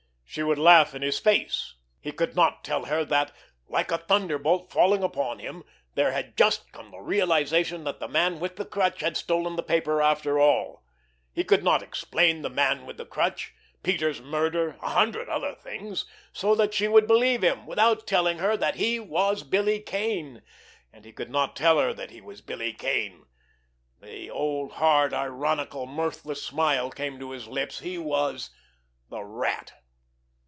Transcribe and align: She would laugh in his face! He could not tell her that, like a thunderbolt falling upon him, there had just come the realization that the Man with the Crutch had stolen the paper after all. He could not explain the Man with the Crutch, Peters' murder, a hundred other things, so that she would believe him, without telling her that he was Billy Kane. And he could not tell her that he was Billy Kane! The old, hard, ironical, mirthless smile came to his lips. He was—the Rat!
She 0.33 0.43
would 0.43 0.57
laugh 0.59 0.95
in 0.95 1.01
his 1.01 1.19
face! 1.19 1.75
He 1.99 2.13
could 2.13 2.37
not 2.37 2.63
tell 2.63 2.85
her 2.85 3.03
that, 3.03 3.33
like 3.67 3.91
a 3.91 3.97
thunderbolt 3.97 4.71
falling 4.71 5.03
upon 5.03 5.39
him, 5.39 5.65
there 5.95 6.13
had 6.13 6.37
just 6.37 6.71
come 6.71 6.89
the 6.91 6.99
realization 7.01 7.83
that 7.83 7.99
the 7.99 8.07
Man 8.07 8.39
with 8.39 8.55
the 8.55 8.63
Crutch 8.63 9.01
had 9.01 9.17
stolen 9.17 9.57
the 9.57 9.61
paper 9.61 10.01
after 10.01 10.39
all. 10.39 10.85
He 11.33 11.43
could 11.43 11.65
not 11.65 11.83
explain 11.83 12.43
the 12.43 12.49
Man 12.49 12.85
with 12.85 12.95
the 12.95 13.05
Crutch, 13.05 13.53
Peters' 13.83 14.21
murder, 14.21 14.77
a 14.81 14.91
hundred 14.91 15.27
other 15.27 15.53
things, 15.53 16.05
so 16.31 16.55
that 16.55 16.73
she 16.73 16.87
would 16.87 17.07
believe 17.07 17.41
him, 17.41 17.67
without 17.67 18.07
telling 18.07 18.37
her 18.37 18.55
that 18.55 18.75
he 18.75 19.01
was 19.01 19.43
Billy 19.43 19.81
Kane. 19.81 20.43
And 20.93 21.03
he 21.03 21.11
could 21.11 21.29
not 21.29 21.57
tell 21.57 21.77
her 21.77 21.93
that 21.95 22.11
he 22.11 22.21
was 22.21 22.39
Billy 22.39 22.71
Kane! 22.71 23.25
The 24.01 24.29
old, 24.29 24.71
hard, 24.75 25.13
ironical, 25.13 25.87
mirthless 25.87 26.41
smile 26.41 26.89
came 26.89 27.19
to 27.19 27.31
his 27.31 27.49
lips. 27.49 27.79
He 27.79 27.97
was—the 27.97 29.21
Rat! 29.25 29.73